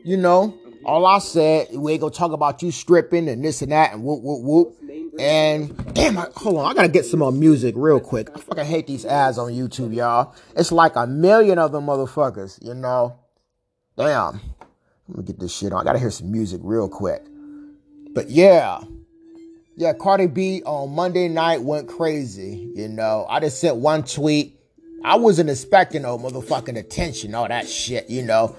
You 0.04 0.18
know, 0.18 0.58
all 0.84 1.06
I 1.06 1.20
said, 1.20 1.68
we 1.74 1.94
ain't 1.94 2.02
gonna 2.02 2.14
talk 2.14 2.32
about 2.32 2.62
you 2.62 2.72
stripping 2.72 3.30
and 3.30 3.44
this 3.44 3.62
and 3.62 3.72
that 3.72 3.94
and 3.94 4.04
whoop, 4.04 4.22
whoop, 4.24 4.42
whoop. 4.44 4.78
And 5.20 5.94
damn, 5.94 6.18
I, 6.18 6.28
hold 6.36 6.58
on, 6.58 6.66
I 6.66 6.74
gotta 6.74 6.88
get 6.88 7.06
some 7.06 7.20
more 7.20 7.32
music 7.32 7.76
real 7.78 8.00
quick. 8.00 8.30
I 8.34 8.40
fucking 8.40 8.66
hate 8.66 8.88
these 8.88 9.06
ads 9.06 9.38
on 9.38 9.52
YouTube, 9.52 9.94
y'all. 9.94 10.34
It's 10.56 10.72
like 10.72 10.96
a 10.96 11.06
million 11.06 11.60
of 11.60 11.72
them 11.72 11.86
motherfuckers, 11.86 12.64
you 12.66 12.74
know. 12.74 13.18
Damn. 13.98 14.40
Let 15.08 15.18
me 15.18 15.24
get 15.24 15.40
this 15.40 15.54
shit 15.54 15.74
on. 15.74 15.82
I 15.82 15.84
gotta 15.84 16.00
hear 16.00 16.12
some 16.12 16.32
music 16.32 16.62
real 16.64 16.88
quick. 16.88 17.24
But 18.14 18.30
yeah. 18.30 18.82
Yeah, 19.82 19.94
Cardi 19.94 20.28
B 20.28 20.62
on 20.64 20.94
Monday 20.94 21.28
night 21.28 21.64
went 21.64 21.88
crazy, 21.88 22.72
you 22.76 22.88
know. 22.88 23.26
I 23.28 23.40
just 23.40 23.60
sent 23.60 23.78
one 23.78 24.04
tweet. 24.04 24.60
I 25.04 25.16
wasn't 25.16 25.50
expecting 25.50 26.04
no 26.04 26.20
motherfucking 26.20 26.78
attention, 26.78 27.34
all 27.34 27.48
that 27.48 27.68
shit, 27.68 28.08
you 28.08 28.22
know. 28.22 28.56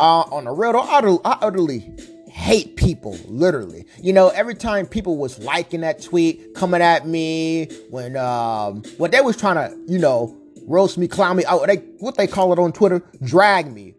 Uh, 0.00 0.22
on 0.22 0.46
the 0.46 0.50
real, 0.50 0.76
I 0.76 0.98
I 1.24 1.38
utterly 1.42 1.94
hate 2.28 2.74
people, 2.74 3.16
literally. 3.28 3.86
You 4.02 4.14
know, 4.14 4.30
every 4.30 4.56
time 4.56 4.86
people 4.86 5.16
was 5.16 5.38
liking 5.38 5.82
that 5.82 6.02
tweet, 6.02 6.56
coming 6.56 6.82
at 6.82 7.06
me, 7.06 7.66
when 7.90 8.16
um 8.16 8.82
when 8.96 9.12
they 9.12 9.20
was 9.20 9.36
trying 9.36 9.54
to, 9.54 9.78
you 9.86 10.00
know, 10.00 10.36
roast 10.66 10.98
me, 10.98 11.06
clown 11.06 11.36
me, 11.36 11.44
oh, 11.48 11.64
they 11.66 11.76
what 12.00 12.16
they 12.16 12.26
call 12.26 12.52
it 12.52 12.58
on 12.58 12.72
Twitter, 12.72 13.00
drag 13.22 13.72
me. 13.72 13.94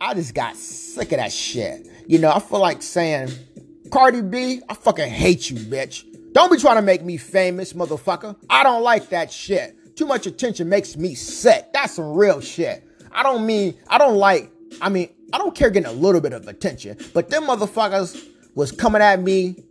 I 0.00 0.14
just 0.14 0.34
got 0.34 0.56
sick 0.56 1.12
of 1.12 1.18
that 1.18 1.30
shit. 1.30 1.86
You 2.08 2.18
know, 2.18 2.32
I 2.32 2.40
feel 2.40 2.58
like 2.58 2.82
saying, 2.82 3.30
Cardi 3.92 4.22
B, 4.22 4.62
I 4.70 4.74
fucking 4.74 5.10
hate 5.10 5.50
you, 5.50 5.56
bitch. 5.56 6.04
Don't 6.32 6.50
be 6.50 6.56
trying 6.56 6.76
to 6.76 6.82
make 6.82 7.04
me 7.04 7.18
famous, 7.18 7.74
motherfucker. 7.74 8.34
I 8.48 8.62
don't 8.62 8.82
like 8.82 9.10
that 9.10 9.30
shit. 9.30 9.96
Too 9.96 10.06
much 10.06 10.26
attention 10.26 10.70
makes 10.70 10.96
me 10.96 11.14
sick. 11.14 11.74
That's 11.74 11.96
some 11.96 12.14
real 12.14 12.40
shit. 12.40 12.88
I 13.12 13.22
don't 13.22 13.44
mean, 13.44 13.76
I 13.88 13.98
don't 13.98 14.16
like, 14.16 14.50
I 14.80 14.88
mean, 14.88 15.10
I 15.34 15.36
don't 15.36 15.54
care 15.54 15.68
getting 15.68 15.90
a 15.90 15.92
little 15.92 16.22
bit 16.22 16.32
of 16.32 16.48
attention, 16.48 16.96
but 17.12 17.28
them 17.28 17.44
motherfuckers 17.44 18.18
was 18.54 18.72
coming 18.72 19.02
at 19.02 19.20
me, 19.20 19.62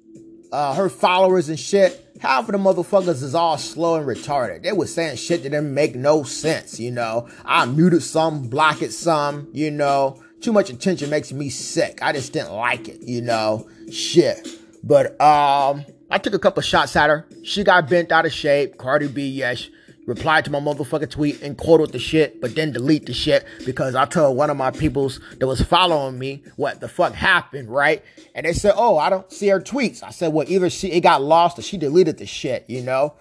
uh, 0.51 0.75
her 0.75 0.87
followers 0.87 1.49
and 1.49 1.59
shit. 1.59 2.07
Half 2.19 2.47
of 2.47 2.51
the 2.51 2.59
motherfuckers 2.59 3.23
is 3.23 3.33
all 3.33 3.57
slow 3.57 3.95
and 3.95 4.05
retarded. 4.05 4.61
They 4.61 4.71
was 4.71 4.93
saying 4.93 5.15
shit 5.15 5.41
that 5.41 5.49
didn't 5.49 5.73
make 5.73 5.95
no 5.95 6.21
sense, 6.21 6.79
you 6.79 6.91
know. 6.91 7.27
I 7.43 7.65
muted 7.65 8.03
some, 8.03 8.49
blocked 8.49 8.83
it 8.83 8.91
some, 8.91 9.49
you 9.51 9.71
know. 9.71 10.21
Too 10.41 10.51
much 10.51 10.69
attention 10.69 11.10
makes 11.10 11.31
me 11.31 11.50
sick. 11.50 12.00
I 12.01 12.12
just 12.12 12.33
didn't 12.33 12.53
like 12.53 12.88
it, 12.88 13.01
you 13.01 13.21
know? 13.21 13.69
Shit. 13.91 14.48
But 14.83 15.19
um, 15.21 15.86
I 16.10 16.17
took 16.17 16.33
a 16.33 16.39
couple 16.39 16.62
shots 16.62 16.95
at 16.95 17.10
her. 17.10 17.25
She 17.43 17.63
got 17.63 17.89
bent 17.89 18.12
out 18.12 18.25
of 18.25 18.33
shape. 18.33 18.77
Cardi 18.77 19.07
B, 19.07 19.27
yes, 19.27 19.69
replied 20.07 20.45
to 20.45 20.51
my 20.51 20.60
motherfucking 20.60 21.10
tweet 21.10 21.41
and 21.41 21.57
quoted 21.57 21.91
the 21.91 22.00
shit, 22.00 22.41
but 22.41 22.55
then 22.55 22.71
delete 22.71 23.05
the 23.05 23.13
shit 23.13 23.45
because 23.65 23.95
I 23.95 24.05
told 24.05 24.36
one 24.36 24.50
of 24.50 24.57
my 24.57 24.71
peoples 24.71 25.19
that 25.39 25.48
was 25.48 25.62
following 25.62 26.17
me 26.17 26.43
what 26.55 26.79
the 26.79 26.88
fuck 26.88 27.13
happened, 27.13 27.69
right? 27.69 28.03
And 28.33 28.45
they 28.45 28.53
said, 28.53 28.74
"Oh, 28.75 28.98
I 28.98 29.10
don't 29.10 29.31
see 29.31 29.48
her 29.50 29.60
tweets." 29.60 30.03
I 30.03 30.10
said, 30.10 30.33
"Well, 30.33 30.50
either 30.50 30.69
she 30.69 30.91
it 30.91 31.01
got 31.01 31.21
lost 31.21 31.60
or 31.60 31.62
she 31.62 31.77
deleted 31.77 32.17
the 32.17 32.25
shit," 32.25 32.65
you 32.67 32.81
know. 32.81 33.13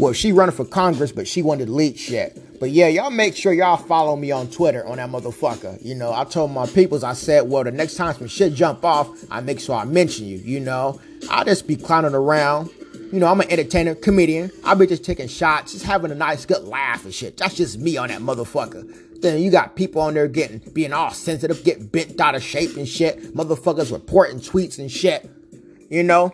Well, 0.00 0.14
she 0.14 0.32
running 0.32 0.54
for 0.54 0.64
Congress, 0.64 1.12
but 1.12 1.28
she 1.28 1.42
wanted 1.42 1.60
to 1.60 1.66
delete 1.66 1.98
shit. 1.98 2.58
But 2.58 2.70
yeah, 2.70 2.88
y'all 2.88 3.10
make 3.10 3.36
sure 3.36 3.52
y'all 3.52 3.76
follow 3.76 4.16
me 4.16 4.30
on 4.30 4.50
Twitter 4.50 4.86
on 4.86 4.96
that 4.96 5.10
motherfucker. 5.10 5.78
You 5.84 5.94
know, 5.94 6.10
I 6.10 6.24
told 6.24 6.52
my 6.52 6.66
peoples, 6.66 7.04
I 7.04 7.12
said, 7.12 7.48
well, 7.48 7.64
the 7.64 7.70
next 7.70 7.96
time 7.96 8.14
some 8.14 8.26
shit 8.26 8.54
jump 8.54 8.82
off, 8.82 9.10
I 9.30 9.40
make 9.40 9.60
sure 9.60 9.76
I 9.76 9.84
mention 9.84 10.24
you. 10.24 10.38
You 10.38 10.60
know, 10.60 10.98
I'll 11.28 11.44
just 11.44 11.66
be 11.66 11.76
clowning 11.76 12.14
around. 12.14 12.70
You 13.12 13.18
know, 13.18 13.26
I'm 13.26 13.40
an 13.42 13.50
entertainer, 13.50 13.94
comedian. 13.94 14.50
I'll 14.64 14.76
be 14.76 14.86
just 14.86 15.04
taking 15.04 15.28
shots, 15.28 15.72
just 15.72 15.84
having 15.84 16.10
a 16.10 16.14
nice, 16.14 16.46
good 16.46 16.64
laugh 16.64 17.04
and 17.04 17.12
shit. 17.12 17.36
That's 17.36 17.54
just 17.54 17.78
me 17.78 17.98
on 17.98 18.08
that 18.08 18.20
motherfucker. 18.20 19.20
Then 19.20 19.42
you 19.42 19.50
got 19.50 19.76
people 19.76 20.00
on 20.00 20.14
there 20.14 20.28
getting, 20.28 20.60
being 20.72 20.94
all 20.94 21.10
sensitive, 21.10 21.62
getting 21.62 21.86
bent 21.86 22.18
out 22.20 22.34
of 22.34 22.42
shape 22.42 22.76
and 22.76 22.88
shit. 22.88 23.34
Motherfuckers 23.34 23.92
reporting 23.92 24.40
tweets 24.40 24.78
and 24.78 24.90
shit. 24.90 25.28
You 25.90 26.04
know, 26.04 26.32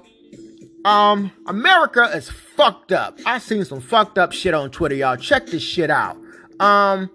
um, 0.87 1.33
America 1.47 2.05
is 2.15 2.31
fucked 2.31 2.93
up. 2.93 3.19
I 3.27 3.39
seen 3.39 3.65
some 3.65 3.81
fucked 3.81 4.19
up 4.19 4.33
shit 4.33 4.55
on 4.55 4.71
Twitter, 4.71 4.95
y'all. 4.95 5.17
Check 5.17 5.47
this 5.47 5.63
shit 5.63 5.91
out. 5.91 6.17
Um, 6.61 7.11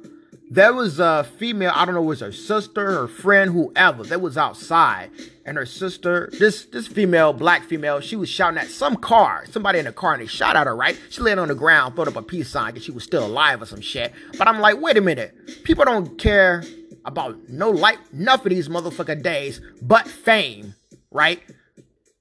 there 0.50 0.74
was 0.74 1.00
a 1.00 1.24
female, 1.38 1.72
I 1.74 1.86
don't 1.86 1.96
know, 1.96 2.02
was 2.02 2.20
her 2.20 2.34
sister, 2.34 2.92
her 2.92 3.08
friend, 3.08 3.52
whoever, 3.52 4.04
that 4.04 4.20
was 4.20 4.38
outside. 4.38 5.10
And 5.46 5.56
her 5.56 5.66
sister, 5.66 6.30
this 6.38 6.66
this 6.66 6.86
female, 6.86 7.32
black 7.32 7.64
female, 7.64 8.02
she 8.02 8.18
was 8.18 8.28
shouting 8.28 8.58
at 8.58 8.68
some 8.68 8.98
car, 8.98 9.46
somebody 9.50 9.80
in 9.80 9.86
the 9.86 9.94
car, 9.94 10.14
and 10.14 10.22
they 10.22 10.28
shot 10.28 10.58
at 10.58 10.68
her, 10.68 10.76
right? 10.76 11.00
She 11.10 11.22
laid 11.22 11.38
on 11.38 11.48
the 11.48 11.56
ground, 11.56 11.96
threw 11.96 12.04
up 12.04 12.18
a 12.18 12.22
peace 12.22 12.50
sign 12.50 12.74
because 12.74 12.84
she 12.84 12.92
was 12.92 13.06
still 13.06 13.26
alive 13.26 13.62
or 13.62 13.66
some 13.66 13.80
shit. 13.80 14.12
But 14.38 14.50
I'm 14.50 14.60
like, 14.60 14.82
wait 14.82 14.98
a 14.98 15.02
minute. 15.02 15.64
People 15.64 15.86
don't 15.86 16.20
care 16.20 16.66
about 17.06 17.48
no 17.48 17.70
life, 17.70 18.00
of 18.14 18.44
these 18.44 18.68
motherfucking 18.68 19.24
days 19.24 19.62
but 19.82 20.06
fame, 20.10 20.76
right? 21.10 21.42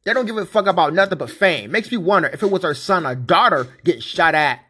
They 0.04 0.14
don't 0.14 0.26
give 0.26 0.36
a 0.36 0.46
fuck 0.46 0.66
about 0.66 0.94
nothing 0.94 1.18
but 1.18 1.30
fame. 1.30 1.72
Makes 1.72 1.90
me 1.90 1.98
wonder 1.98 2.28
if 2.28 2.42
it 2.42 2.50
was 2.50 2.62
her 2.62 2.74
son 2.74 3.06
or 3.06 3.14
daughter 3.14 3.68
getting 3.84 4.00
shot 4.00 4.34
at 4.34 4.60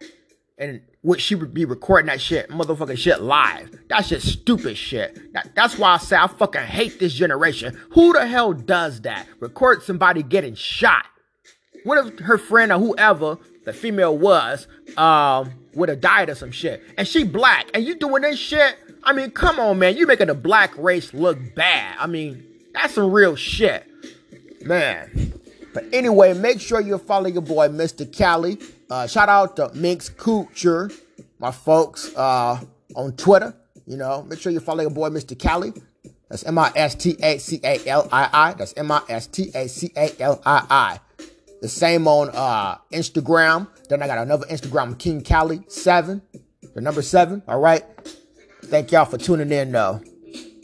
and 0.61 0.83
would 1.03 1.23
she 1.23 1.35
be 1.35 1.65
recording 1.65 2.09
that 2.09 2.21
shit, 2.21 2.51
motherfucking 2.51 2.99
shit 2.99 3.23
live? 3.23 3.75
That's 3.89 4.11
just 4.11 4.29
stupid 4.29 4.77
shit. 4.77 5.33
That, 5.33 5.55
that's 5.57 5.79
why 5.79 5.95
I 5.95 5.97
say 5.97 6.17
I 6.17 6.27
fucking 6.27 6.61
hate 6.61 7.01
this 7.01 7.15
generation. 7.15 7.81
Who 7.93 8.13
the 8.13 8.27
hell 8.27 8.53
does 8.53 9.01
that? 9.01 9.27
Record 9.41 9.83
somebody 9.83 10.23
getting 10.23 10.55
shot. 10.55 11.07
What 11.85 12.07
if 12.07 12.19
her 12.21 12.37
friend 12.37 12.71
or 12.71 12.79
whoever 12.79 13.39
the 13.65 13.73
female 13.73 14.19
was 14.19 14.69
um, 14.99 15.51
would 15.73 15.89
have 15.89 16.03
died 16.03 16.29
or 16.29 16.35
some 16.35 16.53
shit? 16.53 16.83
And 16.99 17.09
she 17.09 17.25
black, 17.25 17.71
and 17.73 17.83
you 17.83 17.95
doing 17.95 18.21
this 18.21 18.39
shit? 18.39 18.77
I 19.03 19.15
mean, 19.15 19.31
come 19.31 19.59
on, 19.59 19.79
man. 19.79 19.97
You 19.97 20.07
making 20.07 20.27
the 20.27 20.35
black 20.35 20.77
race 20.77 21.15
look 21.15 21.39
bad. 21.55 21.97
I 21.99 22.07
mean, 22.07 22.45
that's 22.75 22.93
some 22.93 23.11
real 23.11 23.35
shit. 23.35 23.87
Man. 24.63 25.33
But 25.73 25.85
anyway, 25.93 26.35
make 26.35 26.61
sure 26.61 26.81
you 26.81 26.99
follow 26.99 27.29
your 27.29 27.43
boy, 27.43 27.69
Mista 27.69 28.05
Cali. 28.05 28.59
Uh, 28.91 29.07
shout 29.07 29.29
out 29.29 29.57
to 29.57 29.71
Minx 29.75 30.09
Culture, 30.09 30.91
my 31.39 31.53
folks 31.53 32.15
uh, 32.17 32.61
on 32.97 33.13
Twitter. 33.13 33.55
You 33.87 33.97
know, 33.97 34.23
make 34.25 34.41
sure 34.41 34.53
you 34.53 34.61
follow 34.61 34.83
your 34.83 34.91
boy, 34.91 35.11
Mista 35.11 35.35
Cali. 35.35 35.73
That's 36.29 36.45
M 36.45 36.59
I 36.59 36.73
S 36.75 36.95
T 36.95 37.17
A 37.23 37.39
C 37.39 37.61
A 37.63 37.81
L 37.89 38.09
I 38.13 38.29
I. 38.33 38.53
That's 38.55 38.75
M 38.77 38.91
I 38.91 39.03
S 39.09 39.27
T 39.27 39.51
A 39.55 39.69
C 39.69 39.93
A 39.97 40.11
L 40.21 40.41
I 40.45 40.67
I. 40.71 41.01
The 41.61 41.69
same 41.69 42.09
on 42.09 42.31
uh, 42.31 42.79
Instagram. 42.93 43.69
Then 43.89 44.03
I 44.03 44.07
got 44.07 44.19
another 44.19 44.47
Instagram, 44.47 44.99
King 44.99 45.21
Cali 45.21 45.63
7, 45.69 46.23
the 46.75 46.81
number 46.81 47.03
7. 47.03 47.43
All 47.47 47.61
right. 47.61 47.85
Thank 48.65 48.93
y'all 48.93 49.05
for 49.05 49.19
tuning 49.19 49.53
in, 49.53 49.73
though. 49.73 50.01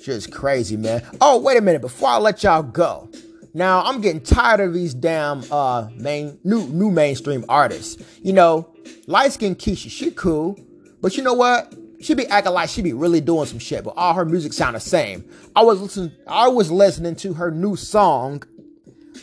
Just 0.02 0.32
crazy, 0.32 0.76
man. 0.76 1.04
Oh, 1.20 1.40
wait 1.40 1.58
a 1.58 1.60
minute. 1.60 1.82
Before 1.82 2.08
I 2.08 2.16
let 2.18 2.42
y'all 2.44 2.62
go, 2.62 3.10
now 3.56 3.82
I'm 3.84 4.02
getting 4.02 4.20
tired 4.20 4.60
of 4.60 4.74
these 4.74 4.92
damn 4.92 5.42
uh 5.50 5.88
main 5.96 6.38
new 6.44 6.66
new 6.68 6.90
mainstream 6.90 7.44
artists. 7.48 8.02
You 8.22 8.34
know, 8.34 8.68
light 9.06 9.32
skinned 9.32 9.58
Keisha, 9.58 9.90
she 9.90 10.10
cool, 10.10 10.60
but 11.00 11.16
you 11.16 11.22
know 11.22 11.32
what? 11.32 11.74
She 12.02 12.12
be 12.12 12.26
acting 12.26 12.52
like 12.52 12.68
she 12.68 12.82
be 12.82 12.92
really 12.92 13.22
doing 13.22 13.46
some 13.46 13.58
shit, 13.58 13.82
but 13.82 13.94
all 13.96 14.12
her 14.12 14.26
music 14.26 14.52
sound 14.52 14.76
the 14.76 14.80
same. 14.80 15.24
I 15.56 15.62
was 15.62 15.80
listening, 15.80 16.12
I 16.26 16.48
was 16.48 16.70
listening 16.70 17.16
to 17.16 17.32
her 17.32 17.50
new 17.50 17.76
song, 17.76 18.42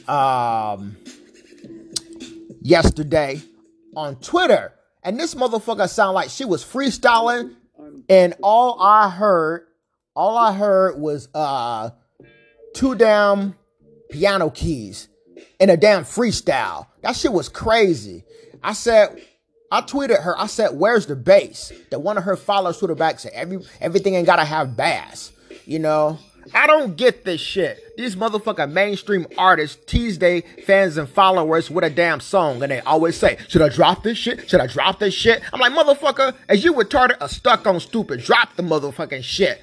um, 0.07 0.97
yesterday 2.59 3.39
on 3.95 4.15
Twitter, 4.15 4.73
and 5.03 5.19
this 5.19 5.35
motherfucker 5.35 5.87
sound 5.87 6.15
like 6.15 6.31
she 6.31 6.43
was 6.43 6.63
freestyling, 6.63 7.53
and 8.09 8.33
all 8.41 8.81
I 8.81 9.11
heard, 9.11 9.67
all 10.15 10.35
I 10.35 10.53
heard 10.53 10.99
was 10.99 11.29
uh, 11.35 11.91
two 12.73 12.95
damn 12.95 13.53
piano 14.13 14.51
keys 14.51 15.07
in 15.59 15.71
a 15.71 15.75
damn 15.75 16.03
freestyle. 16.03 16.85
That 17.01 17.15
shit 17.15 17.33
was 17.33 17.49
crazy. 17.49 18.23
I 18.63 18.73
said, 18.73 19.19
I 19.71 19.81
tweeted 19.81 20.21
her, 20.21 20.39
I 20.39 20.45
said, 20.45 20.69
where's 20.75 21.07
the 21.07 21.15
bass? 21.15 21.73
That 21.89 21.99
one 21.99 22.17
of 22.17 22.23
her 22.25 22.37
followers 22.37 22.79
tweeted 22.79 22.97
back 22.97 23.19
said, 23.19 23.31
Every, 23.33 23.59
everything 23.81 24.13
ain't 24.13 24.27
gotta 24.27 24.45
have 24.45 24.77
bass. 24.77 25.31
You 25.65 25.79
know? 25.79 26.19
I 26.53 26.67
don't 26.67 26.95
get 26.95 27.25
this 27.25 27.41
shit. 27.41 27.97
These 27.97 28.15
motherfucking 28.15 28.71
mainstream 28.71 29.25
artists 29.37 29.81
tease 29.87 30.19
their 30.19 30.41
fans 30.65 30.97
and 30.97 31.09
followers 31.09 31.71
with 31.71 31.85
a 31.85 31.89
damn 31.89 32.19
song, 32.19 32.61
and 32.61 32.69
they 32.69 32.81
always 32.81 33.15
say, 33.15 33.37
"Should 33.47 33.61
I 33.61 33.69
drop 33.69 34.03
this 34.03 34.17
shit? 34.17 34.49
Should 34.49 34.59
I 34.59 34.67
drop 34.67 34.99
this 34.99 35.13
shit?" 35.13 35.41
I'm 35.53 35.61
like, 35.61 35.71
motherfucker, 35.71 36.35
as 36.49 36.61
you 36.61 36.73
retarded 36.73 37.15
or 37.21 37.29
stuck 37.29 37.65
on 37.65 37.79
stupid, 37.79 38.19
drop 38.19 38.57
the 38.57 38.63
motherfucking 38.63 39.23
shit 39.23 39.61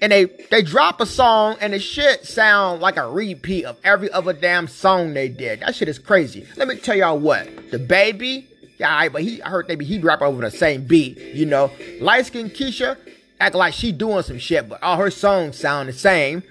and 0.00 0.12
they 0.12 0.24
they 0.50 0.62
drop 0.62 1.00
a 1.00 1.06
song 1.06 1.56
and 1.60 1.72
the 1.72 1.78
shit 1.78 2.26
sound 2.26 2.80
like 2.80 2.96
a 2.96 3.08
repeat 3.08 3.64
of 3.64 3.78
every 3.84 4.10
other 4.10 4.32
damn 4.32 4.66
song 4.66 5.14
they 5.14 5.28
did. 5.28 5.60
That 5.60 5.74
shit 5.74 5.88
is 5.88 5.98
crazy. 5.98 6.46
Let 6.56 6.68
me 6.68 6.76
tell 6.76 6.96
y'all 6.96 7.18
what. 7.18 7.46
DaBaby, 7.70 8.46
yeah, 8.78 9.08
but 9.08 9.22
he 9.22 9.42
I 9.42 9.50
heard 9.50 9.68
maybe 9.68 9.84
he 9.84 9.98
rap 9.98 10.22
over 10.22 10.40
the 10.40 10.50
same 10.50 10.84
beat, 10.84 11.18
you 11.18 11.46
know. 11.46 11.70
Light 12.00 12.26
skin 12.26 12.50
Keisha 12.50 12.96
act 13.38 13.54
like 13.54 13.74
she 13.74 13.92
doing 13.92 14.22
some 14.22 14.38
shit, 14.38 14.68
but 14.68 14.82
all 14.82 14.96
her 14.96 15.10
songs 15.10 15.58
sound 15.58 15.88
the 15.88 15.92
same. 15.92 16.42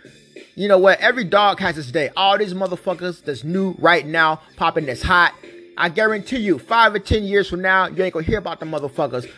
You 0.56 0.68
know 0.68 0.78
what? 0.78 1.00
Every 1.00 1.24
dog 1.24 1.60
has 1.60 1.78
its 1.78 1.92
day. 1.92 2.10
All 2.18 2.38
these 2.38 2.54
motherfuckers 2.54 3.24
that's 3.24 3.44
new 3.44 3.76
right 3.80 4.06
now, 4.06 4.42
popping 4.58 4.86
that's 4.86 5.02
hot. 5.02 5.34
I 5.78 5.88
guarantee 5.88 6.40
you, 6.40 6.60
five 6.60 6.94
or 6.94 7.00
ten 7.00 7.24
years 7.24 7.50
from 7.50 7.62
now, 7.62 7.88
you 7.88 8.04
ain't 8.04 8.14
gonna 8.14 8.26
hear 8.26 8.38
about 8.40 8.60
the 8.60 8.66
motherfuckers 8.66 9.30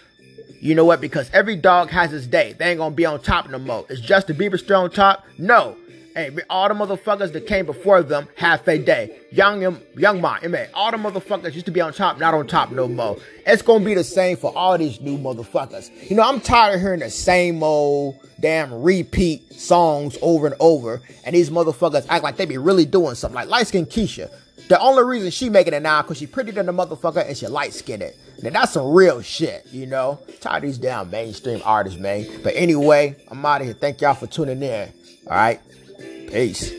you 0.62 0.75
know 0.75 0.86
what? 0.86 1.01
Because 1.01 1.30
every 1.34 1.56
dog 1.56 1.89
has 1.89 2.13
its 2.13 2.27
day. 2.27 2.53
They 2.58 2.70
ain't 2.70 2.77
gonna 2.77 2.94
be 2.94 3.06
on 3.06 3.20
top 3.20 3.50
no 3.50 3.58
more. 3.58 3.84
Is 3.89 4.00
Justin 4.00 4.36
Bieber 4.38 4.60
still 4.60 4.82
on 4.82 4.91
top? 4.91 5.25
No. 5.39 5.75
Hey, 6.13 6.30
all 6.50 6.68
the 6.68 6.75
motherfuckers 6.75 7.32
that 7.32 7.48
came 7.48 7.65
before 7.65 8.03
them 8.03 8.27
have 8.36 8.68
a 8.68 8.77
day. 8.77 9.18
Young 9.32 9.62
Young 9.96 10.22
Man, 10.22 10.51
man, 10.51 10.70
all 10.75 10.91
the 10.91 10.98
motherfuckers 10.98 11.53
used 11.53 11.65
to 11.65 11.72
be 11.72 11.82
on 11.82 11.94
top, 11.94 12.20
not 12.20 12.36
on 12.36 12.46
top 12.46 12.70
no 12.70 12.88
more. 12.88 13.18
It's 13.48 13.63
gonna 13.63 13.84
be 13.84 13.96
the 13.96 14.03
same 14.03 14.38
for 14.38 14.56
all 14.56 14.77
these 14.77 15.01
new 15.01 15.18
motherfuckers. 15.18 15.89
You 16.10 16.15
know, 16.15 16.24
I'm 16.24 16.39
tired 16.39 16.75
of 16.75 16.82
hearing 16.82 17.00
the 17.00 17.10
same 17.10 17.63
old 17.63 18.20
damn 18.39 18.84
repeat 18.84 19.53
songs 19.53 20.18
over 20.22 20.46
and 20.46 20.56
over, 20.60 21.01
and 21.24 21.34
these 21.34 21.50
motherfuckers 21.50 22.06
act 22.08 22.24
like 22.24 22.38
they 22.38 22.46
be 22.46 22.60
really 22.60 22.86
doing 22.86 23.15
something. 23.15 23.36
Like 23.36 23.50
light 23.50 23.68
skin 23.68 23.88
Keisha. 23.88 24.30
The 24.68 24.80
only 24.80 25.03
reason 25.03 25.32
she 25.32 25.50
making 25.50 25.74
it 25.74 25.82
now 25.82 26.01
because 26.01 26.18
she 26.18 26.27
prettier 26.27 26.53
than 26.53 26.65
the 26.65 26.72
motherfucker 26.72 27.27
and 27.27 27.36
she 27.36 27.48
light 27.48 27.74
skinned. 27.74 28.13
Now 28.41 28.50
that's 28.50 28.74
some 28.74 28.91
real 28.91 29.22
shit, 29.22 29.68
you 29.72 29.86
know. 29.86 30.20
Tie 30.39 30.60
these 30.62 30.77
down 30.77 31.12
mainstream 31.12 31.62
artists, 31.65 32.00
man. 32.00 32.25
But 32.44 32.56
anyway, 32.56 33.18
I'm 33.30 33.46
out 33.46 33.62
of 33.62 33.68
here. 33.68 33.75
Thank 33.75 34.01
y'all 34.01 34.13
for 34.13 34.27
tuning 34.27 34.63
in. 34.63 34.91
All 35.27 35.36
right, 35.36 35.60
peace. 36.30 36.72